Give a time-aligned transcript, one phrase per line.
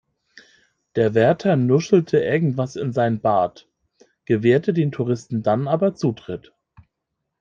[0.95, 3.69] Der Wärter nuschelte irgendwas in seinen Bart,
[4.25, 6.53] gewährte den Touristen dann aber Zutritt.